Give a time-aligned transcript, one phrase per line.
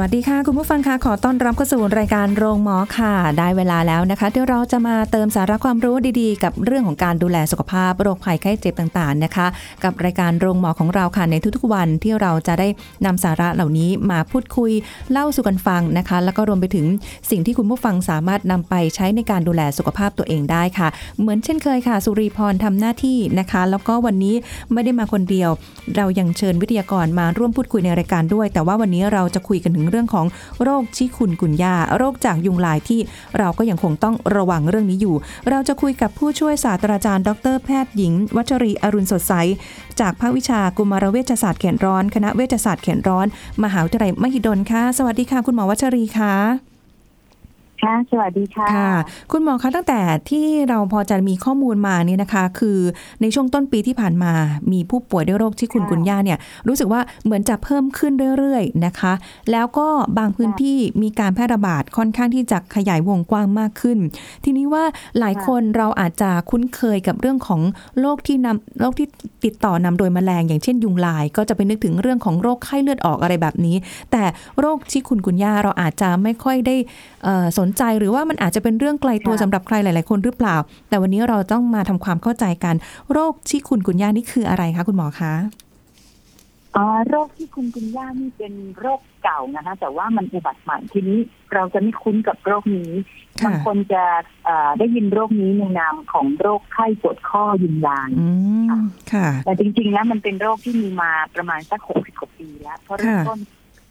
[0.00, 9.46] วัสดีค่ะคุณผู้ฟังค่ะขอต้อนรับเข้าสู่รายการโรงหมอค่ะ ได้เวลาแล้วนะคะที่เราจะมาเติมสาระความรู้ดีๆ กับเรื่องของการดูแลสุขภาพโรคภัยไข้เจ็บต่างๆนะคะ
[9.84, 12.68] กับรายการโรงหมอของเราค่ะในทุกๆวันที่เราจะได้
[13.06, 14.72] นำสาระเหล่านี้มาพูดคุย
[15.12, 16.86] เล่าสู่กันฟังนะคะ แล้วก็รวมไปถึง
[17.30, 20.88] สิ่งที่คุณผู้ฟังสามารถนำไปใช้ในการดูแลสุขภาพตัวเองได้ค่ะ
[21.20, 24.34] เหมือนเช่นเคยค่ะสุรีพรทำหน้าที่นะคะ แล้วก็วันนี้
[24.72, 25.50] ไม่ได้มาคนเดียว
[25.96, 30.26] เรายังเชิญวิทยากรมาร่วมพูดคุยในรายการด้วย แต่ว่าวันนี้เราจะคุยกันถึงเรื่องของ
[30.62, 33.00] โรคชิคุนกุนยาโรคจากยุงลายที่
[33.38, 35.16] เราก็ยังคงต้องระวังเรื่องนี้อยู่
[35.48, 39.32] เราจะคุยกับผู้ช่วยศาสตราจารย์ ดรแพทย์หญิง วัชรีอรุณสดใส
[40.00, 43.26] จากภาควิชากุมารเวชศาสตร์แขนร้อน คณะเวชศาสตร์แขนร้อน
[43.64, 46.75] มหาวิทยาลัยมหิดลค่ะ สวัสดีค่ะ คุณหมอวัชรีค่ะ
[47.86, 48.92] ค่ะ สวัสดีค่ะค่ะ
[49.32, 52.78] คุณหมอคะตั้งแต่ที่เราพอจะมีข้อมูลมาเนี่ยนะคะ คือ
[53.20, 54.32] ในช่วงต้นปีที่ผ่านมา
[54.72, 59.12] มีผู้ป่วยด้วยโรคที่คุณค่ะกุนย่าเนี่ย รู้สึกว่าเหมือนจะเพิ่มขึ้นเรื่อยๆนะคะ
[59.52, 63.98] แล้วก็บางพื้นที่มีการแพร่ระบาดค่อนข้างที่จะขยายวงกว้างมากขึ้น
[64.44, 64.84] ทีนี้ว่า
[65.18, 67.60] หลายคนเราอาจจะคุ้นเคยกับเรื่องของ
[68.00, 69.06] โรคที่นำโรคที่
[69.44, 73.76] ติดต่อนำโดยแมลง อย่างเช่นยุงลาย ก็จะไปนึกถึงเรื่องของโรคไข้เลือดออกอะไรแบบนี้
[74.12, 74.22] แต่
[74.60, 76.76] โรคชิคุนกุนย่าเราอาจจะไม่ค่อยได้
[77.24, 80.56] เอ่อสนใจ หรือว่ามันอาจจะเป็นเรื่องไกลตัวค่ะสำหรับใครหลาย ๆ คนหรือเปล่า
[80.88, 82.74] แต่วันนี้เราต้องมาทำความเข้าใจกัน
[83.12, 85.34] โรคชิคุนกุนย่านี่คืออะไรคะคุณหมอคะ
[86.76, 91.18] อ๋อโรคที่คุณคุณย่านี่เป็นโรคเก่านะคะ แต่ว่ามันอุบัติใหม่ทีนี้
[91.54, 92.90] เราจะไม่คุ้นกับโรคนี้
[93.42, 94.04] ค่ะบางคนจะ
[94.44, 98.28] เอ่อได้ยินโรคนี้ในนามของโรคไข้ปวดข้อยุงลายอื
[98.68, 98.72] ม
[99.12, 103.40] ค่ะ แต่จริงๆแล้วมันเป็นโรคที่มีมาประมาณสักหกสิบกว่าปีแล้ว เพราะเริ่มค่ะต้น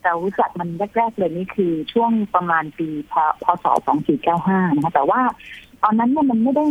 [0.05, 3.65] เรารู้จักมันแรกๆเลยนี่คือช่วงประมาณปีพพศ
[4.21, 5.21] 2495 นะคะแต่ว่า
[5.83, 6.65] ตอนนั้นเนี่ยมันไม่ได้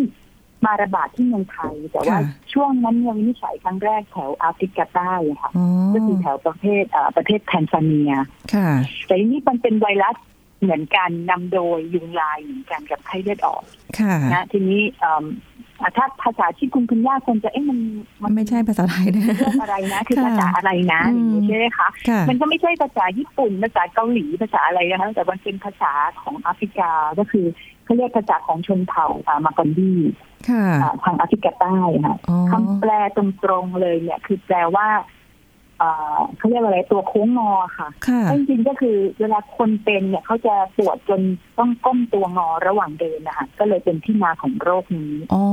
[0.67, 2.23] มาระบาดที่เมืองไทย แต่ว่าค่ะ
[2.53, 8.13] ช่วงนั้นเนี่ยวินิจฉัยครั้งแรกแถวแอฟริกาใต้อะค่ะอ๋อก็คือแถวประเทศเอ่อประเทศแทนซาเนีย
[8.55, 8.69] ค่ะ
[9.07, 10.17] แต่ทีนี้มันเป็นไวรัส
[10.61, 13.63] เหมือนกันนำโดยยุงลายเหมือนกันกับไข้เลือดออก
[13.99, 15.54] ค่ะนะทีนี้เอิ่มอะ
[15.97, 17.79] ถ้าภาษาที่คุณคุณย่าคนจะเอ๊ะมัน
[18.25, 27.47] มันไม่ใช่ภาษาไทยนะเรื่องอะไรนะ คือค่ะภาษาอะไรนะอืมอย่างนี้ใช่ไหมคะค่ะมันก็ไม่ใช่ภาษาญี่ปุ่น ภาษาเกาหลีภาษาอะไรนะคะแต่มันเป็นภาษาของแอฟริกาก็คือ
[27.85, 29.93] เขาเรียกภาษาของชนเผ่าอ่ามากอนดี
[30.49, 33.25] ค่ะอ่าทางแอฟริกาใต้ค่ะอ๋อคำแปลตร
[33.63, 34.87] งๆเลยเนี่ยคือแปลว่า
[35.85, 41.21] เอ่อเขาเรียกว่าอะไรตัวโค้งงอค่ะค่ะจริงๆก็คือเวลาคนเป็นเนี่ยเขาจะปวดจน
[41.59, 45.45] ต้องก้มตัวงอระหว่างเดินนะคะก็เลยเป็นที่มาของโรคนี้อ๋อ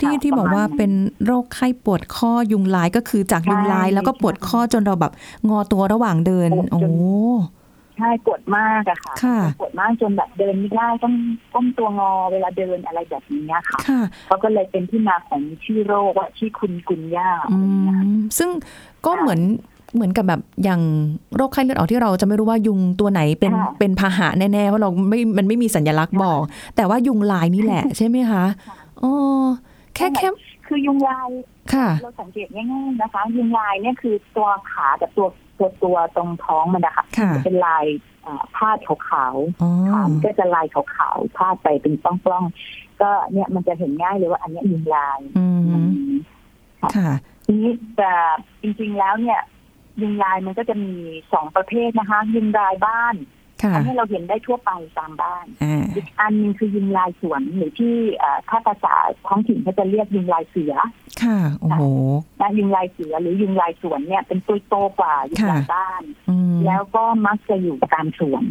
[0.00, 0.92] ที่ค่ะที่บอกว่าประมาณนั้นเป็น
[1.24, 5.12] โรคไข้ปวดข้อยุงลายก็คือจากยุงลายใช่แล้วก็ปวดข้อจนเราแบบ
[5.48, 6.82] งอตัวระหว่างเดินปวดจนโอ้
[8.00, 11.14] ใช่ปวดมากอะค่ะค่ะปวดมากจนแบบเดินไม่ได้ต้อง
[11.52, 17.58] ก้มตัวงอเวลาเดินอะไรแบบนี้ค่ะค่ะเขาก็เลยเป็นที่มาของชื่อโรคว่าชื่อคุณกุนย่าอื
[18.08, 18.50] มซึ่ง
[19.06, 19.40] ก็เหมือน
[19.94, 20.80] เหมือนกับแบบอย่าง
[21.36, 26.40] โรคไข้เลือดออกที่เราจะไม่รู้ว่ายุงตัวไหนเป็นค่ะเป็นพาหะแน่ๆเพราะเราไม่มันไม่มีสัญลักษณ์บอก
[26.76, 28.44] แต่ว่ายุงลายนี่แหละใช่ไหมคะ
[29.02, 29.12] อ๋อ
[29.94, 30.28] แค่แค่
[30.66, 31.28] คือยุงลาย
[31.74, 35.26] ค่ะเราสังเกตง่ายๆนะคะ ยุงลายเนี่ยคือตัวขากับตัว
[35.58, 37.84] ตัวตัวตรงท้องมันนะคะค่ะจะเป็นลาย
[38.26, 45.46] อ่าพาดขาวๆอ๋อขามันก็จะลายขาวๆพาดไปเป็นปล้องๆก็เนี่ยมันจะเห็นง่ายเลยว่าอันเนี้ยยุงลายอื
[46.10, 46.12] ม
[46.94, 47.10] ค่ะ
[47.44, 48.12] ทีนี้แต่
[48.62, 49.40] จริงๆแล้วเนี่ย
[50.02, 50.92] ยุงลายมันก็จะมี
[51.32, 53.16] สองประเภทนะคะ ยุงลายบ้าน
[53.62, 58.94] ค่ะอันนี้เราเห็นได้ทั่วไปตามบ้านอ่าอีกอันหนึงคือยุงลายสวนหรือที่เอ่อถ้าภาษา
[59.26, 60.74] ท้องถิ่นเขาจะเรียกยุงลายเสือ
[61.22, 61.82] ค่ะโอ้โห
[62.40, 68.44] นะยุงลายเสือหรือยุงลายสวนเนี่ยเป็นตัวโตกว่ายุงลายค่ะบ้านอืมแล้วก็มักจะอยู่ตามสวน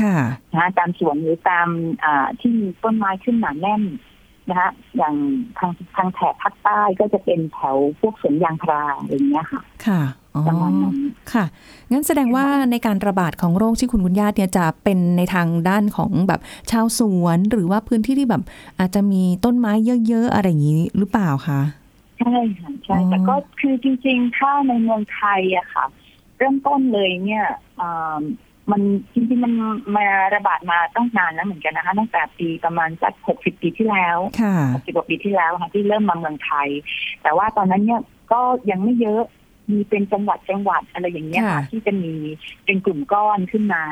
[0.00, 0.16] ค่ะ
[0.54, 1.68] นะตามสวนหรือตาม
[2.04, 3.82] อ่าที่มีต้นไม้ขึ้นหนาแน่น
[4.48, 5.14] นะคะอย่าง
[5.58, 10.96] ทางทางแถบภาคใต้ก็จะเป็นแถวพวกสวนยางพาราอะไรอย่างเงี้ยค่ะ ค่ะอ๋อ ประมาณนั้น
[11.32, 11.44] ค่ะ
[11.90, 16.40] งั้นแสดงว่าในการระบาดของโรคที่คุณคุณญาติเนี่ยจะเป็นในทางด้านของแบบ
[16.70, 18.42] ชาวสวน หรือว่าพื้นที่ที่แบบ
[18.78, 19.72] อาจจะมีต้นไม้
[20.08, 21.60] เยอะๆอะไรอย่างนี้หรือเปล่าคะ
[22.18, 25.84] ใช่ค่ะใช่อ๋อแต่ก็คือจริงๆ ถ้าในเมืองไทยอะค่ะ
[26.36, 27.46] เริ่มต้นเลยเนี่ย
[27.80, 28.20] อ่า
[28.70, 28.80] มัน
[29.14, 29.52] จริงๆมัน
[29.96, 36.68] มาระบาดมาต้องนานแล้วเหมือนกันนะคะตั้งแต่ปีประมาณสักหกสิบปีที่แล้วค่ะหกสิบกว่าปีที่แล้วค่ะที่เริ่มมาเมืองไทย
[37.22, 38.00] แต่ว่าตอนนั้นเนี่ย
[38.32, 38.40] ก็
[38.70, 39.22] ยังไม่เยอะ
[39.70, 42.14] มีเป็นจังหวัดจังหวัดอะไรอย่างเงี้ยค่ะค่ะ ที่จะมี
[42.64, 43.82] เป็นกลุ่มก้อนขึ้นมา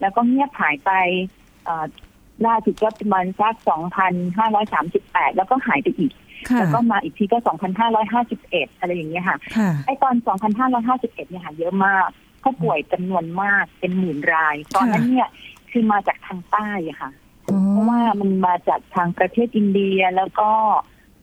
[0.00, 0.90] แล้วก็เงียบหายไป
[1.64, 1.84] เอ่อ
[2.46, 3.54] ล่าสุดก็ประมาณสัก
[4.40, 6.12] 2,538แล้วก็หายไปอีก
[6.50, 7.38] ค่ะแล้วก็มาอีกทีก็
[8.08, 10.14] 2,551อะไรอย่างเงี้ยค่ะค่ะไอตอน
[10.68, 12.08] 2,551เนี่ยค่ะเยอะมาก
[12.42, 15.28] ผู้ป่วยจำนวนมากเป็นหมื่นราย ตอนนั้นเนี่ย
[15.70, 17.10] คือมาจากทางใต้อะค่ะ
[17.70, 20.50] เพราะว่ามันมาจากทางประเทศอินเดียแล้วก็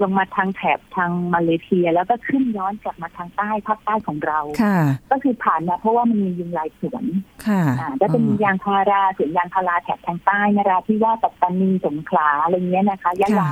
[0.01, 4.77] ลงมาทางแถบทางมาเลเซีย แล้วก็ขึ้นย้อนกลับมาทางใต้ภาคใต้ของเราค่ะ
[5.11, 7.05] ก็คือผ่านมาเพราะว่ามันมียุงลายสวน
[7.47, 13.51] ค่ะอ่าก็จะมียางพาราสวนยางพาราแถบทางใต้นราธิวาสปัตตานีสงขลาอะไรเงี้ยนะคะยะลา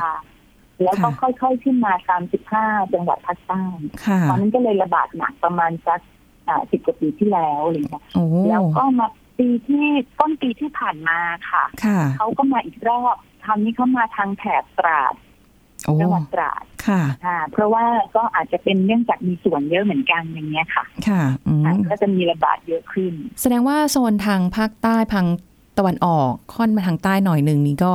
[0.84, 2.24] แล้วก็ค่อยๆขึ้นมาตาม
[2.58, 3.64] 15จังหวัดภาคใต้
[4.06, 6.00] ค่ะตอนนั้นก็เลยระบาดหนักประมาณสัก
[6.72, 9.08] สิบกว่าปีที่แล้วอะไรเงี้ยโอ้แล้วก็มา
[9.40, 9.86] ปีที่
[10.20, 11.20] ต้นปีที่ผ่านมา
[11.50, 15.27] ค่ะค่ะ เขาก็มาอีกรอบคราวนี้เขามาทางแถบตราดโอ้
[16.02, 17.84] จังหวัดตราดค่ะอ่าเพราะว่า
[18.16, 25.26] ก็อาจจะเป็นเนื่องจากมีส่วนเยอะเหมือนกันอย่างเงี้ยค่ะ ค่ะอืมอ่าก็จะมีระบาดเยอะขึ้น แสดงว่าโซนทางภาคใต้พัง
[25.78, 27.92] ตะวันออกค่อนมาทางใต้หน่อยหนึ่งนี้ก็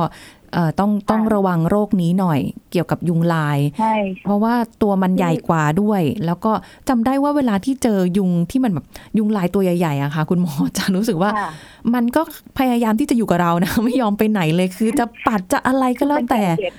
[0.55, 2.39] เอ่อต้องต้องระวังโรคนี้หน่อย
[2.71, 3.95] เกี่ยวกับยุงลายใช่
[4.25, 6.51] เพราะว่าตัวมันใหญ่กว่าด้วย แล้วก็
[6.89, 8.85] จำได้ว่าเวลาที่เจอยุงที่มันแบบ
[9.17, 11.49] ยุงลายตัวใหญ่ๆอะค่ะ คุณหมอจะรู้สึกว่าค่ะ
[11.93, 12.21] มันก็
[12.59, 16.73] พยายามที่จะอยู่กับเรานะ ไม่ยอมไปไหนเลยคือจะปัดจะอะไรก็แล้วแต่มันกัดเจ็บ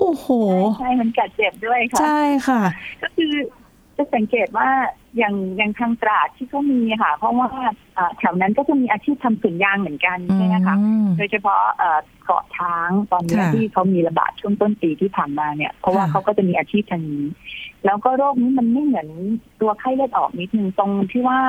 [0.00, 0.26] โอ้โห
[0.80, 2.62] ใช่ มันกัดเจ็บด้วยค่ะ ใช่ค่ะ
[3.02, 3.34] ก็คือ
[3.96, 4.68] จะสังเกตว่า
[5.18, 7.48] อย่างอย่างทางตราดที่เขามีค่ะ เพราะว่า
[7.96, 17.26] อ่าแถวนั้นก็จะมีอาชีพทำสวนยางเหมือนกันใช่ไหมคะอืมโดยเฉพาะเอ่อเกาะช้างตอนนี้ค่ะที่เขามีระบาดช่วงต้นปีที่ผ่านมาเนี่ย เพราะว่าค่ะเขาก็จะมีอาชีพทางนี้
[17.84, 19.08] แล้วก็โรคนี้มันไม่เหมือน
[19.60, 21.40] ตัวไข้เลือดออกนิดนึงตรงที่ว่า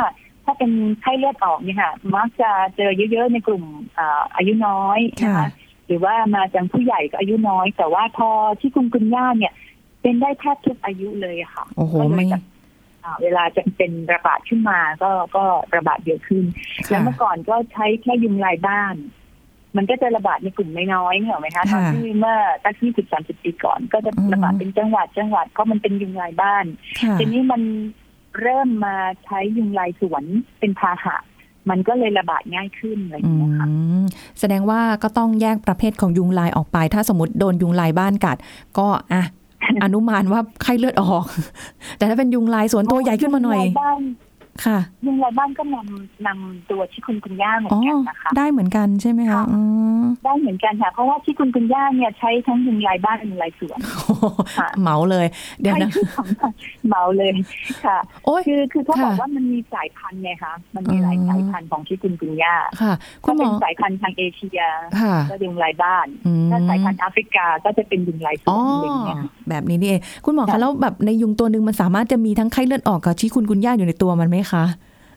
[0.46, 0.72] ถ้าเป็น
[1.02, 3.64] ไข้เลือดออกเนี่ยค่ะ มักจะเจอเยอะๆในกลุ่ม
[3.98, 5.48] อ่าอายุน้อยนะคะค่ะ
[5.92, 8.30] หรือว่ามาจากผู้ใหญ่ก็อายุน้อย แต่ว่าพอ
[8.60, 9.54] ที่คุณคุณย่าเนี่ย
[10.02, 12.44] เป็นได้แทบทุกอายุเลยอะค่ะโอ้โหก็เลยไม่แบบ
[13.04, 15.44] อ่าเวลาจะเป็นระบาดขึ้นมาก็ก็
[15.76, 16.46] ระบาดเยอะขึ้น
[16.90, 18.96] แล้ค่ะวเมื่อก่อนก็ใช้แค่ยุงลายบ้าน
[19.78, 26.66] มันก็จะระบาดในกลุ่มน้อยๆเหรอไหมคะตค่ะอนที่เมื่อตั้งที่สิบสามสิบปีก่อน ก็จะอืมระบาดเป็นจังหวัดจังหวัดเพราะมันเป็นยุงลายบ้าน
[27.02, 27.62] ค่ะทีนี้มัน
[28.42, 28.96] เริ่มมา
[29.26, 30.24] ใช้ยุงลายสวน
[30.60, 31.18] เป็นพาหะ
[31.70, 33.68] มันก็เลยระบาดง่ายขึ้นอะไรอย่างอืเงี้ยค่ะ
[34.02, 34.04] ม
[34.40, 38.38] แสดงว่าก็ต้องแยกประเภทของยุงลายออกไป ถ้าสมมติโดนยุงลายบ้านกัด
[38.78, 39.24] ก็อะ
[39.84, 41.26] อนุมานว่าไข้เลือดออก
[41.98, 44.02] แต่ถ้าเป็นยุงลายสวนตัวใหญ่ขึ้นมาหน่อยยุงลายบ้าน
[44.66, 49.60] ค่ะยุงลายบ้านก็นำนำตัวที่คุณคุณย่าเหมืออ๋อนกันนะคะ ได้เหมือนกันใช่ไหมคะค่ะอื
[50.02, 54.26] มได้เหมือนกันค่ะ เพราะว่าที่คุณคุณย่าเนี่ยใช้ทั้งยุงลายบ้านยุงลายสวนโอ้โห
[54.58, 55.26] ค่ะเหมาเลย
[55.62, 56.28] เดี๋ยวนะใช่ของ
[56.90, 57.30] เมาเลย
[57.86, 62.94] ค่ะโอ้ยคือคือเขาบอกค่ะว่ามันมีสายพันธุ์ไงคะมันมีหลายอ๋อสายพันธุ์ของที่คุณคุณย่าค่ะ
[63.26, 64.62] คุก็ณหมเป็อนสายพันธุ์ทางเอเชีย
[65.02, 74.66] ค่ะก็ยุงลายบ้านอืมถ้าสายพันธุ์แอฟริกาก็จะเป็นยุงลายสวอ๋อนอะไรอย่างเงี้ยค่ะแบบนี้นี่เองคุณหมอคะค่ะแล้วแบบในยุงตัวหนึ่งมันสามารถจะมีทั้งไข้เลือดออกกับชี้คุณคุณย่าอยู่ในตัวมันไหมคะ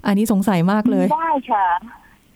[0.06, 1.66] อันนี้สงสัยมากเลยมีได้ค่ะ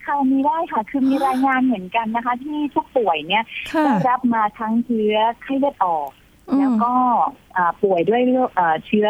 [0.05, 3.43] ค่ะมีได้ค่ะ คือมีรายงานเหมือนกันนะคะ ที่ผู้ป่วยเนี่ย
[3.73, 6.09] ค่ะได้รับมาทั้งเชื้อไข้เลือดออก
[6.49, 6.93] อืมแล้วก็
[7.55, 9.07] อ่าป่วยด้วยโรคอ่าเชื้อ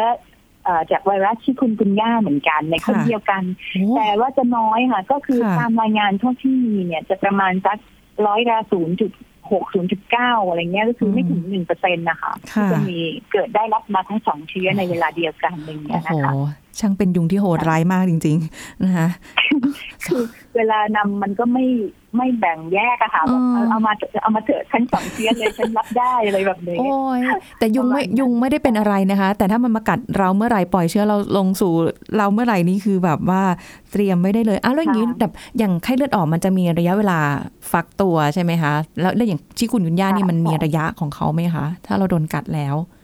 [0.66, 3.42] อ่าจากไวรัสที่คุณคุณย่าเหมือนกันในคนค่ะเดียวกัน
[3.72, 7.78] โอ้แต่ว่าจะน้อยค่ะ ก็คือค่ะตามรายงานเท่าที่มีเนี่ยจะประมาณสัก
[8.26, 9.12] ร้อยละศูนย์จุด
[9.50, 12.98] หกศูนย์จุดเก้าอะไรเงี้ยก็คือไม่ถึงหนึ่งเปอร์เซ็นต์นะคะที่ค่ะจะมี
[13.32, 16.32] เกิดได้รับมาทั้งสองเชื้อในเวลาเดียวกันอะไรเงี้โอ้ยโหนะคะ
[16.78, 19.08] ช่างเป็นยุงที่โหดร้ายมากจริง ๆ นะคะ
[20.06, 20.22] คือ
[20.56, 21.66] เวลานำมันก็ไม่
[22.16, 27.20] ไม่แบ่งแยกอะค่ะแบบอืมเอามาเอามาเถอะทั้งสองเชื้อเลยฉันรับได้อะไรแบบนี้โอ้ย
[27.58, 31.72] แต่ยุงไม่ประมาณนั้นยุงไม่ได้เป็นอะไรนะคะ แต่ถ้ามันมากัดเราเมื่อไหร่ปล่อยเชื้อเราลงสู่
[32.16, 33.42] เราเมื่อไหร่นี่คือแบบว่า
[33.92, 37.18] เตรียมไม่ได้เลยอ้าวแล้วอย่างนี้แบบอย่างไข้เลือดออกมันจะมีระยะเวลา
[37.72, 42.99] ฟักตัวใช่ไหมคะ แล้วแล้วอย่างที่คุณยุนย่านี่มันมีระยะของเขาไหมคะ ถ้าเราโดนกัดแล้วมี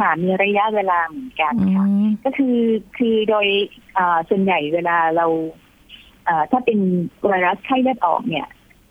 [0.00, 2.58] ค่ะมีระยะเวลาเหมือนกันอืค่ะมก็คือ
[2.98, 3.46] คือโดย
[3.98, 5.26] อ่าส่วนใหญ่เวลาเรา
[6.28, 6.78] อ่าถ้าเป็น
[7.26, 8.46] ไวรัสไข้เลือดออกเนี่ย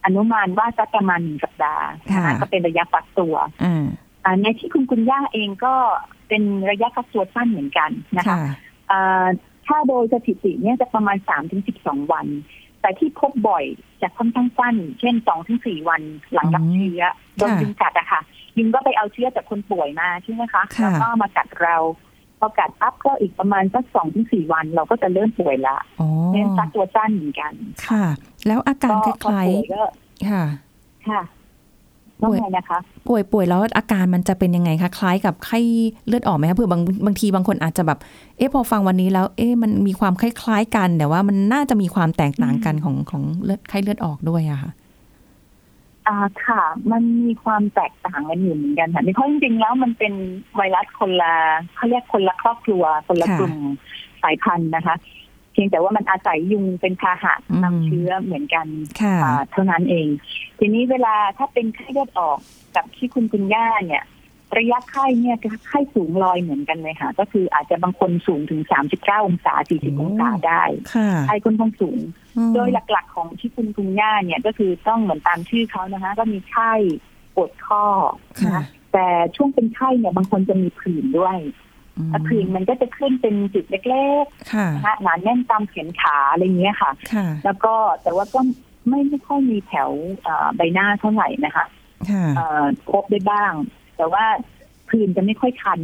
[0.05, 3.85] อนุมานว่าสักประมาณหนึ่งสัปดาห์นะคะก็เป็นระยะฟักตัวอ่า
[4.23, 5.73] อ่าในที่คุณคุณย่าเองก็
[6.27, 8.39] เป็นระยะฟักตัวสั้นเหมือนกันนะคะค่ะ
[8.91, 9.25] อ่า
[9.67, 12.27] ถ้าโดยสถิติเนี่ยจะประมาณสามถึงสิบสองวัน
[12.81, 13.65] แต่ที่พบบ่อย
[14.01, 16.01] จะค่อนข้างสั้น เช่นสองถึงสี่วัน
[16.33, 17.03] หลังรับอืมเชื้อ
[17.37, 18.21] โดนค่ะยุงกัดอะค่ะ
[18.57, 21.75] ยุงก็ไปเอาเชื้อจากคนป่วยมาใช่ไหมคะค่ะแล้วก็มากัดเรา
[22.39, 27.53] พอกัดปั๊บก็อีกประมาณสักสองถึงสี่วัน เราก็จะเริ่มป่วยละอ๋อเน้นฟักตัวสั้นเหมือนกัน
[27.87, 28.05] ค่ะ
[28.47, 30.43] แล้วอาการคพอล้ายป่วยก็ๆค่ะ
[31.09, 31.21] ค่ะ
[32.21, 35.59] ว่าไงนะคะ ป่วยป่วยแล้วอาการมันจะเป็นยังไงคะคล้ายกับไข้
[36.07, 37.99] เลือดออกไหมคะเผื่อบางบางทีบางคนอาจจะแบบ
[38.37, 44.71] เอ๊ะพอฟังวันนี้แล้ว เอ๊ะมันมีความคล้ายๆกัน แต่ว่ามันน่าจะมีความแตกต่างกันของของเลือดไข้เลือดออกด้วยอะค่ะ
[46.07, 50.13] อ่าค่ะ มันมีความแตกต่างกันอยู่เหมือนกันค่ะเพราะจริงๆแล้วมันเป็น
[50.55, 51.33] ไวรัสคนละ
[51.75, 53.55] เขาเรียกคนละครอบครัว คนละค่ะกลุ่ม
[54.23, 54.95] สายพันธุ์นะคะ
[55.53, 58.67] เพียงแต่ว่ามันอาศัยยุงเป็นพาหะอืมนำเชื้อเหมือนกัน
[59.01, 60.07] ค่ะอ่าเท่านั้นเอง
[60.59, 62.39] ทีนี้เวลาถ้าเป็นไข้เลือดออก
[62.75, 64.03] กับที่คุณคุณย่าเนี่ย
[64.57, 68.61] ระยะไข้เนี่ยไข้สูงลอยเหมือนกันเลยค่ะ ก็คืออาจจะบางคนสูงถึง
[68.93, 70.63] 39 องศา 40 องศาได้
[70.95, 71.99] ค่ะไข้ค่อนข้างสูง
[72.37, 76.71] อืมโดยหลักๆของที่คุณคุณย่าเนี่ยก็คือต้องเหมือนตามชื่อเขานะคะ ก็มีไข้
[77.35, 77.83] ปวดข้อ
[78.41, 81.37] ค่ะนะแต่ช่วงเป็นไข้เนี่ยบางคนจะมีผื่นด้วย
[82.09, 88.39] แล้วผื่นมันก็จะขึ้นเป็นจุดเล็กค่ะๆนะคะหนาแน่นตามแขนขาอะไรเงี้ยค่ะค่ะ แล้วก็แต่ว่าก็
[88.87, 89.89] ไม่ไม่ค่อยมีแถว
[90.23, 91.65] เอ่อใบหน้าเท่าไหร่นะคะ
[92.09, 93.53] ค่ะเอ่อพบได้บ้าง
[93.97, 94.25] แต่ว่า
[94.89, 95.81] ผื่นจะไม่ค่อยคัน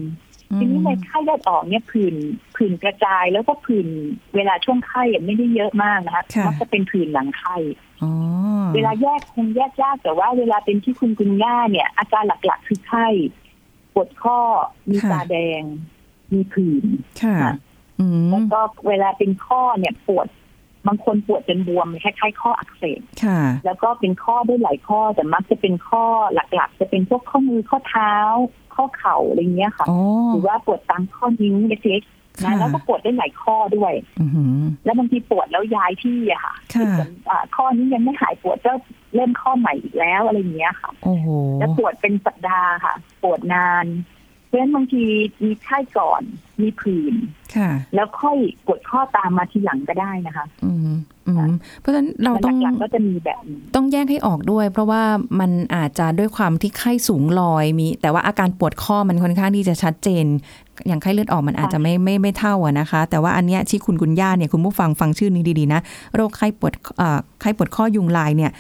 [0.58, 2.16] ทีนี้ในไข้เลือดออกเนี่ยผื่น
[2.56, 3.88] ผื่นกระจายแล้วก็ผื่น
[4.36, 7.56] เวลาช่วงไข้อะไม่ได้เยอะมากนะคะค่ะมักจะเป็นผื่นหลังไข้
[8.04, 8.12] อ๋อ
[8.76, 13.08] เวลาแยกคงแยกยากแต่ว่าเวลาเป็นที่คุณคุณย่าเนี่ย อาการหลักๆคือไข้
[13.94, 14.40] ปวดข้อ
[14.90, 15.62] มีค่ะตาแดง
[16.34, 16.86] มีผื่น
[17.22, 17.54] ค่ะค่ะ
[18.00, 20.28] อืมแล้วก็เวลาเป็นข้อเนี่ยปวด
[20.90, 26.04] บางคนปวดเป็นบวมคล้ายๆข้ออักเสบค่ะแล้วก็เป็นข้อได้หลายข้อแต่มักจะเป็นข้อ
[26.34, 28.14] หลักๆ จะเป็นพวกข้อมือข้อเท้า
[28.76, 30.00] ข้อเข่าอะไรเงี้ยค่ะอ๋อ
[30.32, 38.74] หรือว่าปวดตามข้อนิ้วเล็กๆค่ะนะแล้วก็ปวดได้หลายข้อด้วยอือหือแล้วบางทีปวดแล้วย้ายที่อะค่ะค่ะเหมือนอ่าข้อนี้ยังไม่หายปวดก็
[39.16, 41.28] เริ่มข้อใหม่อีกแล้วอะไรอย่างเงี้ยค่ะโอ้โห
[41.60, 43.86] แล้วปวดเป็นสัปดาห์ค่ะ ปวดนาน
[44.46, 45.04] เพราะฉะนั้นบางที
[45.44, 46.22] มีไข้ก่อน
[46.62, 47.14] มีผื่น
[47.56, 50.98] ค่ะแล้วค่อยปวดข้อตามมาทีหลังก็ได้นะคะ อืม
[51.28, 55.02] อืมเพราะฉะนั้นเราต้องหลักๆก็จะมีแบบนี้ต้องแยกให้ออกด้วย เพราะว่า
[55.40, 60.26] มันอาจจะด้วยความที่ไข้สูงลอยมี แต่ว่าอาการปวดข้อมันค่อนข้างที่จะชัดเจน
[60.88, 65.82] อย่างไข้เลือดออกมันอาจจะไม่ไม่ไม่เท่าอะนะคะ แต่ว่าอันเนี้ยที่คุณคุณย่าเนี่ยคุณผู้ฟังฟังชื่อนี้ดีๆนะ
[66.16, 68.52] โรคไข้ปวดเอ่อไข้ปวดข้อยุงลายเนี่ย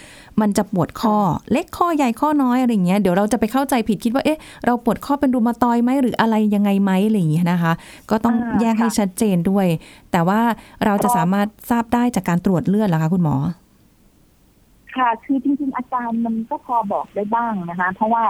[0.42, 1.16] มันจะปวดข้อ
[1.52, 7.74] เล็กข้อใหญ่ข้อน้อยอะไรอย่างเงี้ยเดี๋ยวเราจะไปเข้าใจผิดคิดว่าเอ๊ะเราปวดข้อเป็นรูมาตอยด์ไหมหรืออะไรยังไงไหมอะไรอย่างเงี้ยนะคะ
[8.10, 9.68] ก็ต้องอ่าแยกให้ค่ะชัดเจนด้วย
[10.12, 10.40] แต่ว่า
[10.86, 13.36] เราจะสามารถทราบได้จากการตรวจเลือดเหรอคะคุณหมอ
[14.96, 18.24] ค่ะ คือจริงๆอาการมันก็พอบอกได้บ้างนะคะ เพราะว่า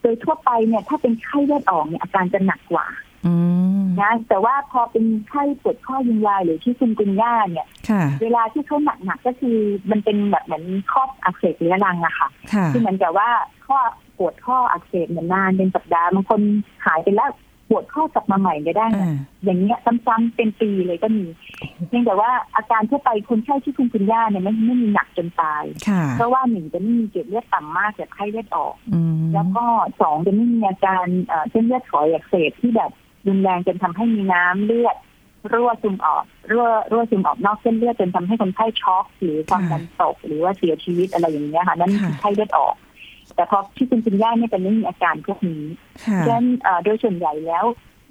[0.00, 2.86] โดยทั่วไปเนี่ย ถ้าเป็นไข้เลือดออกเนี่ยอาการจะหนักกว่า
[3.26, 3.34] อื
[3.82, 9.56] มนะแต่ว่าพอเป็นไข้ปวดข้อยุงลายหรือที่คุณกุนย่าเนี่ยค่ะเวลาที่เขาหนักๆก็คือ
[9.90, 13.30] มันเป็นแบบเหมือนข้ออักเสบเรื้อรังอะค่ะค่ะคือเหมือนกับว่า
[13.66, 13.78] ข้อ
[14.16, 16.40] ปวดข้ออักเสบเหมือนนานเป็นสัปดาห์บางคน
[16.86, 17.30] หายไปแล้ว
[17.68, 21.24] ปวดข้อกลับมาใหม่ก็ได้นะอ่าอย่างเงี้ยซ้ำๆเป็นปีเลยก็มี
[21.88, 29.64] เพียงแต่ว่าอาการทั่วไปคนไข้ที่คุณคุณย่าเนี่ยไม่ไม่มีหนักจนตายค่ะเพราะว่าหนึ่งจะไม่มีเกล็ดเลือดต่ำมากจากไข้เลือดออกอืมแล้วก็
[30.00, 32.90] สองจะไม่มีอาการเอ่อเส้นเลือดฝอยอักเสบที่แบบ
[33.26, 34.96] รุนแรงจนทำให้มีน้ำเลือด
[35.52, 42.74] รั่วซึมออกรั่วรั่วซึมออกนอกเส้นเลือดจนทำให้คนไข้ช็อกหรือความดันตกหรือว่าเสียชีวิตอะไรอย่างเงี้ยค่ะนั่นคือไข้เลือดออก
[43.38, 45.64] แต่พอที่คุณคุณย่าเนี่ยจะไม่มีอาการพวกนี้
[46.04, 47.64] ค่ะฉะนั้นเอ่อโดยส่วนใหญ่แล้ว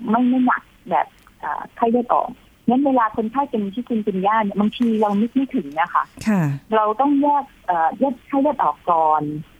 [0.09, 1.07] ไม่ไม่หนักแบบ
[1.39, 2.29] เอ่อไข้เลือดออก
[2.69, 6.41] งั้นเวลาคนไข้เป็นที่คุณคุณย่าเนี่ยบางทีเรานึกไม่ถึงนะคะค่ะ
[6.75, 9.56] เราต้องแยกเอ่อแยกไข้เลือดออกก่อนอ่า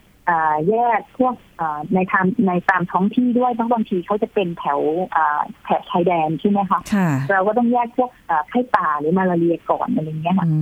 [0.69, 4.79] แยกพวกอ่าในทางในตามท้องที่ด้วยเพราะบางทีเขาจะเป็นแถว
[5.15, 10.57] อ่าแถบชายแดนใช่ไหมคะค่ะเราก็ต้องแยกพวกอ่าไข้ป่าหรือมาลาเรียก่อนอะไรเงี้ยค่ะอื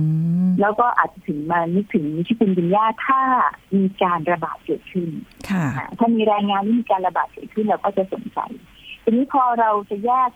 [0.46, 3.20] มแล้วก็อาจจะถึงมานึกถึงที่คุณคุณย่าถ้า
[3.74, 5.10] มีการระบาดเกิดขึ้น
[5.50, 8.38] ค่ะอ่าถ้ามีรายงานที่มีการระบาดเกิดขึ้นเราก็จะสนใจ
[9.02, 10.30] ทีนี้พอเราจะแยก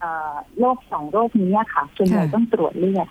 [0.00, 3.08] เอ่อโรคสองโรคนี้ค่ะส่วนใหญ่ค่ะต้องตรวจเลือด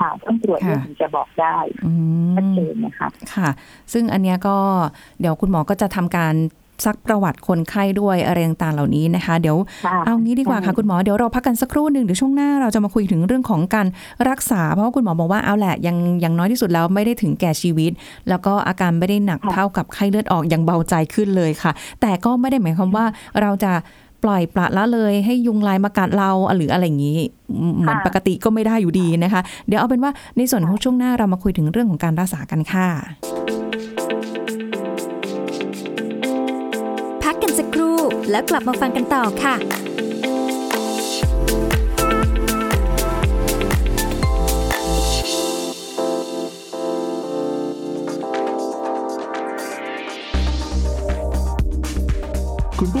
[0.00, 1.92] ค่ะต้องตรวจเลือดค่ะถึงจะบอกได้อื
[2.36, 3.48] ชัดมเจนนะคะค่ะ
[3.92, 4.56] ซึ่งอันเนี้ยก็
[5.20, 6.34] เดี๋ยวคุณหมอก็จะทำการ
[6.86, 13.86] ซักประวัติคนไข้ด้วยอะไรต่างๆเหล่านี้นะคะ เดี๋ยวค่ะเอางี้ดีกว่าค่ะคุณหมอเดี๋ยวเราพักกันสักครู่หนึ่งเดี๋ยวช่วงหน้าเราจะมาคุยถึงเรื่องของการ
[14.28, 17.92] รักษา เพราะว่าคุณหมอบอกว่าเอาแหละยังยังน้อยที่สุดแล้วไม่ได้ถึงแก่ชีวิต
[18.28, 23.04] แล้วก็อาการไม่ได้หนักค่ะเท่ากับไข้เลือดออกยังเบาใจขึ้นเลยค่ะ แต่ก็ไม่ได้หมายความว่า
[23.40, 23.72] เราจะ
[24.24, 27.18] ปล่อยปละละเลย ให้ยุงลายมากัดเราหรืออะไรอย่างนี้
[27.80, 32.88] เหมือนปกติก็ไม่ได้อยู่ดีนะคะ เดี๋ยวเอาเป็นว่าในส่วนของช่วงหน้าเรามาคุยถึงเรื่องของการรักษากันค่ะ
[37.22, 37.98] พักกันสักครู่
[38.30, 39.54] แล้วกลับมาฟังกันต่อค่ะ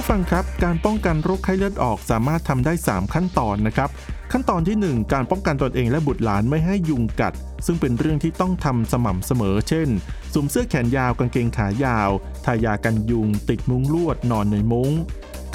[0.04, 3.90] ผู้ฟังครับ การป้องกันโรคไข้เลือดออกสามารถทำได้ 3 ขั้นตอนนะครับ
[4.32, 7.32] ขั้นตอนที่ 1 การป้องกันตนเองและบุตรหลานไม่ให้ยุงกัด
[7.66, 9.88] ซึ่งเป็นเรื่องที่ต้องทำสม่ำเสมอ เช่น
[10.32, 12.10] สวมเสื้อแขนยาวกางเกงขายาว
[12.44, 14.92] ทายากันยุง ติดมุ้งลวดนอนในมุ้ง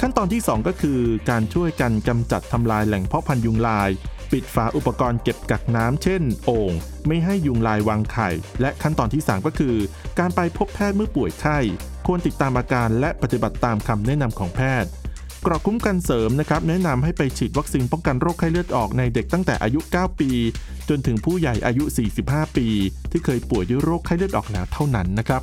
[0.00, 3.90] ขั้นตอนที่ 2 ก็คือ การช่วยกันกำจัดทำลายแหล่งเพาะพันธุ์ยุงลาย
[4.32, 6.72] ปิดฝาอุปกรณ์เก็บกักน้ำเช่น โอ่ง
[7.06, 8.28] ไม่ให้ยุงลายวางไข่
[8.60, 9.76] และขั้นตอนที่ 3 ก็คือ
[10.18, 11.60] การไปพบแพทย์เมื่อป่วยไข้
[12.06, 14.90] ควรติดตามอาการและปฏิบัติตามคำแนะนำของแพทย์
[15.46, 20.30] กรอกคุ้มกันเสริมนะครับแนะนำให้ไปฉีดวัคซีนป้องกันโรคไข้เลือดออกในเด็กตั้งแต่อายุ 9 ปี
[20.88, 21.84] จนถึงผู้ใหญ่อายุ
[22.20, 22.66] 45 ปี
[23.10, 25.42] ที่เคยป่วยด้วยโรคไข้เลือดออกแล้วเท่านั้นนะครับ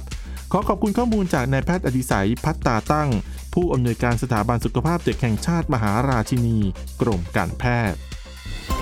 [0.51, 3.09] ขอขอบคุณข้อมูลจากนายแพทย์อดิศัยพัตตาตั้ง
[3.53, 6.57] ผู้อำนวยการสถาบันสุขภาพเด็กแห่งชาติมหาราชินี
[7.01, 7.99] กรมการแพทย์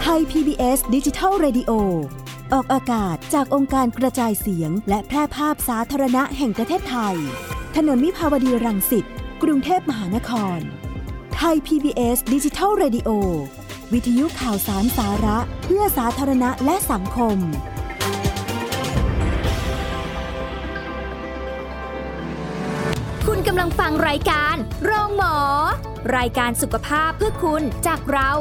[0.01, 1.71] ไทย PBS ดิจิทัล Radio
[2.53, 7.17] ออกอากาศจากองค์การกระจายเสียง และแพร่ภาพสาธารณะแห่งประเทศไทย
[7.79, 9.05] ถนนมิภาวดีรังสิต
[9.43, 10.59] กรุงเทพมหานคร
[11.35, 13.09] ไทย PBS ดิจิทัล Radio
[13.93, 17.37] วิทยุข่าวสารสาระ เพื่อสาธารณะและสังคม
[23.27, 25.37] คุณกำลังฟังรายการ โรงหมอ
[26.17, 28.31] รายการสุขภาพเพื่อคุณจากเรา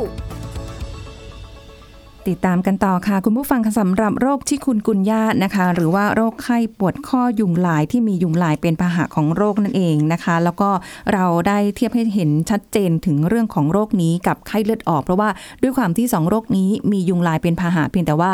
[2.29, 10.71] ติดตามกันต่อค่ะ คุณผู้ฟังสำหรับโรคที่คุณกุญญานะคะ หรือว่าโรคไข้ปวดข้อยุงลายที่มียุงลายเป็นพาหะของโรคนั่นเองนะคะ แล้วก็
[11.13, 15.29] เราได้เทียบให้เห็นชัดเจนถึงเรื่องของโรคนี้กับไข้เลือดออก เพราะว่า
[15.63, 18.31] ด้วยความที่สองโรคนี้มียุงลายเป็นพาหะเพียงแต่ว่า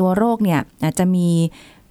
[0.00, 1.28] ตัวโรคเนี่ยอาจจะมี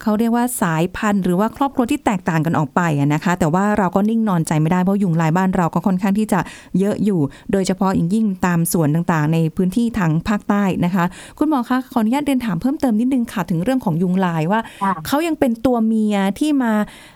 [0.02, 6.40] เขาเรียกว่าสายพันธุ์หรือว่าครอบครัวที่แตกต่างกันออกไปอะนะคะ แต่ว่าเราก็นิ่งนอนใจไม่ได้เพราะยุงลายบ้านเราก็ค่อนข้างที่จะ
[6.80, 7.20] เยอะอยู่
[7.52, 11.06] โดยเฉพาะอย่างยิ่งตามส่วนต่างๆ ในพื้นที่ทางภาคใต้นะคะ
[11.38, 16.74] คุณหมอคะขออนุญาตเรียนถามเพิ่มเติมนิดนึงค่ะถึงเรื่องของยุงลายว่าค่ะเขายังเป็นตัวเมียที่มา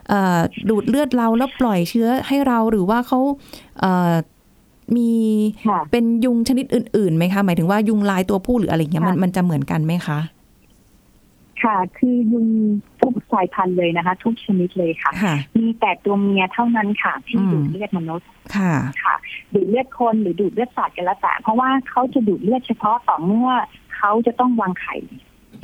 [0.10, 0.40] เอ่อ
[0.70, 3.20] ดูดเลือดเราแล้วปล่อยเชื้อให้เราหรือว่าเขา
[3.80, 4.14] เอ่อ
[4.98, 5.12] มี
[5.68, 10.20] ค่ะเป็นยุงชนิดอื่นๆไหมคะ หมายถึงว่ายุงลายตัวผู้หรืออะไรอย่างเงี้ยมันค่ะมันจะเหมือนกันไหมคะ
[11.66, 12.48] ค่ะ คือยุง
[13.00, 19.16] ทุกสายพันธุ์เลยนะคะ ทุกชนิดเลยค่ะค่ะมีแต่ตัวเมียเท่านั้นค่ะ ที่อืมดูดเลือดมนุษย์ค่ะค่ะ
[19.54, 23.50] ดูดเลือดคนหรือดูดเลือดสัตว์กันแล้วแต่เพราะว่าเขาจะดูดเลือดเฉพาะต่อเมื่อ
[23.96, 24.96] เขาจะต้องวางไข่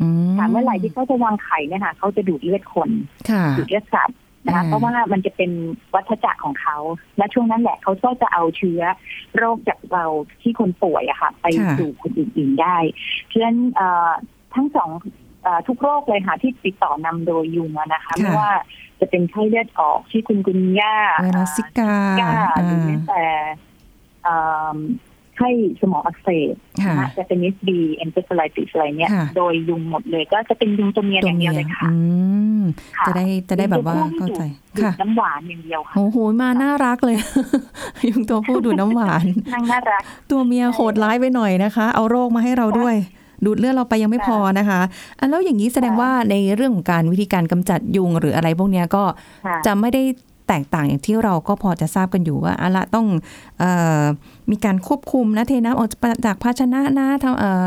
[0.01, 2.89] อืมค่ะเมื่อไหร่ที่เขาจะวางไข่เนี่ยค่ะเขาจะดูดเลือดคน
[3.29, 5.51] ค่ะดูดเลือดสัตว์นะคะอืมเพราะว่ามันจะเป็น
[5.93, 6.77] วัฏจักรของเขา
[7.17, 8.81] และช่วงนั้นแหละเขาก็จะเอาเชื้อ
[9.37, 10.05] โรคจากเรา
[10.41, 11.45] ที่คนป่วยอะค่ะ ไป
[11.77, 12.77] สู่คนอื่นๆได้
[13.25, 14.11] เพราะฉะนั้นเอ่อ
[14.55, 15.20] ทั้งสองเอ่อ
[15.67, 18.51] ทุกโรคเลยค่ะที่ติดต่อนำโดยยุงอะนะคะไม่ว่า
[18.99, 23.23] จะเป็นไข้เลือดออกที่คุณกุญย่าไวรัสซิกาก้าหรือแม้แต่
[24.23, 24.37] เอิ่
[24.75, 24.77] ม
[25.37, 25.49] ไข้
[25.81, 31.95] สมองอักเสบค่ะนะ Japanese B encephalitis อะไรเนี่ยค่ะโดยยุงหมดเลย ก็จะเป็นยุงตัวเมียอย่างเดียวเลยค่ะอื
[32.59, 32.61] ม
[32.97, 34.41] ค่ะจะได้จะได้แบบว่ายุงตัวผู้เข้าใจ
[34.77, 37.17] ดูดค่ะน้ำหวานอย่างเดียวค่ะโอ้โหมาน่ารักเลย
[38.09, 42.95] ยุงตัวผู้ดูดน้ำหวานนั่งน่ารัก ตัวเมียโหดร้ายไปหน่อยนะคะ เอาโรคมาให้เราด้วย
[43.45, 44.81] ดูดเลือดเราไปยังไม่พอนะคะ
[45.19, 49.03] อันแล้วอย่างนี้แสดงว่าในเรื่องของการวิธีการกำจัดยุงหรืออะไรพวกเนี้ยก็
[49.45, 50.03] ค่ะจะไม่ได้
[50.47, 53.07] แตกต่างอย่างที่เราก็พอจะทราบกันอยู่ว่าอะละต้อง
[53.59, 53.63] เอ
[54.01, 54.03] อ
[54.51, 55.89] มีการควบคุมนะเทน้ำออก
[56.25, 57.65] จากภาชนะนะทำเออ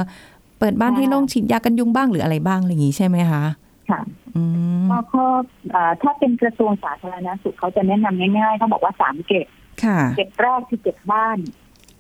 [0.59, 3.45] เปิดบ้านให้โล่งฉีดยากันยุงบ้างหรืออะไรบ้างอะไรอย่างนี้ใช่ไหมคะ
[3.91, 4.01] ค่ะ
[4.37, 4.43] อื
[4.85, 5.27] มก็ข้อ
[5.71, 9.47] เอ่อถ้าเป็นกระทรวงสาธารณสุขเขาจะแนะนำง่ายๆเขาบอกว่าสามเก็บ
[9.85, 11.39] ค่ะเก็บแรกคือเก็บบ้าน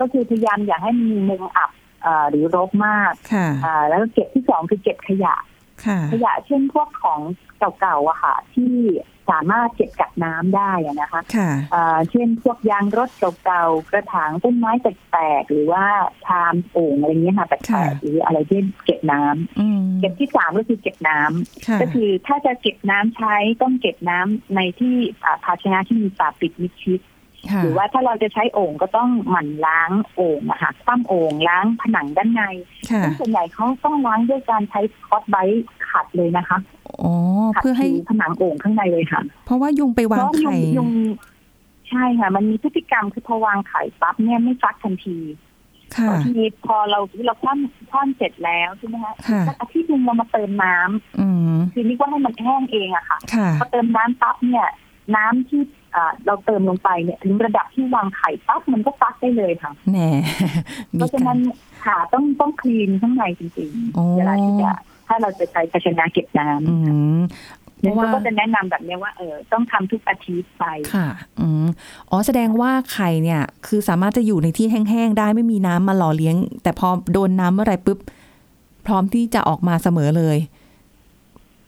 [0.00, 1.74] ก็คือพยายามอย่าให้มีมุมอับเอ่อ
[2.30, 5.36] หรือรกมากค่ะอ่าแล้วก็เก็บที่สองคือเก็บขยะ
[5.84, 7.20] ค่ะขยะเช่นพวกของ
[7.80, 8.74] เก่าๆอะค่ะ ที่
[9.30, 13.10] สามารถเก็บกักน้ำได้อะนะคะค่ะอ่าเช่นพวกยางรถ
[13.44, 15.84] เก่าๆ กระถางต้นไม้แตกๆ หรือว่า
[16.24, 27.13] ชามโอ่งอะไรเงี้ยค่ะแตค่ะกๆหรืออะไรที่เก็บน้ำอืมเก็บที่สามก็คือเก็บน้ำค่ะก็คือถ้าจะเก็บน้ำใช้ต้องเก็บน้ำในที่อ่าภาชนะที่มีฝาปิดมิดชิดค่ะ
[27.62, 32.42] หรือว่าถ้าเราจะใช้โอ่งก็ต้องหมั่นล้างโอ่งนะคะคว่ำโอ่งล้างผนังด้านใน
[32.90, 36.58] ค่ะซึ่งส่วนใหญ่เขาต้องล้างด้วยการใช้คอสไบต์ขัดเลยนะคะ
[37.02, 37.12] อ๋อ
[37.54, 40.90] ขัดเพื่อให้ผิวผนังโอ่งข้างในเลยค่ะ เพราะว่ายุงไปวางไข่เพระยุง
[41.90, 45.18] ใช่ค่ะ มันมีพฤติกรรมคือพอวางไข่ปั๊บเนี่ยไม่ฟักทันที
[45.96, 54.68] ค่ะบางทีพอเราเราคว่ำคว่ำเสร็จแล้วใช่ไหมคะค่ะสักอาทิตย์หนึงเรามาเติมน้ำอืมคือนึกว่าให้มันแห้งเองอะค่ะค่ะพอเติมน้ำปั๊บเนี่ย
[55.16, 55.83] น้ำที่อ่า
[56.26, 60.10] เราเติมลงไปเนี่ยถึงระดับที่วางไข่ปั๊บมันก็ฟักได้เลยค่ะแหน่
[60.92, 61.38] เพมีราะฉะกานั้รน
[61.86, 64.70] ค่ะต้องต้องคลีนข้างในจริงโอ้ๆเวลาที่จะ
[65.08, 66.74] ถ้าเราจะใช้ภาชนะเก็บน้อื
[67.18, 71.08] มำเพเนี่ยราะว่าเขาก็จะแนะนำแบบเนี้ยว่าเออต้องทำทุกอาทิตย์ไปค่ะ
[71.40, 71.66] อืม
[72.10, 77.98] อ๋อแสดงว่าไข่เนี่ย คือสามารถจะอยู่ในที่แห้งๆได้ไม่มีน้ำมาหล่อเลี้ยง แต่พอโดนน้ำเมื่อไหร่ปุ๊บ
[78.86, 80.36] พร้อมที่จะออกมาเสมอเลย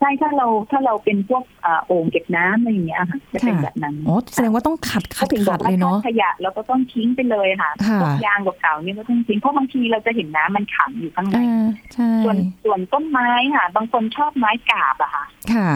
[0.00, 15.70] ใช่ถ้าเราถ้าเราเป็นพวกอ่าโอ่งเก็บน้ำอะไรอย่างเงี้ยค่ะจะเป็นค่ะแบบนั้นอ๋อแสดงว่าต้องขัดขัก็ดถึงบขัอดกว่าเลยเนาะถ้าขยะเราก็ต้องทิ้งไปเลยค่ะค่ะพวกยางเก่าๆเนี่ยก็ต้องทิ้งเพราะบางทีเราจะเห็นน้ำมันขังอยู่ข้างในอ่าใช่ส่วนส่วนต้นไม้ค่ะ บางคนชอบไม้กาบอะค่ะ ค่ะ